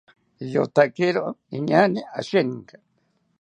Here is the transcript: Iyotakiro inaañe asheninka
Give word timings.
Iyotakiro 0.43 1.25
inaañe 1.57 2.01
asheninka 2.19 2.75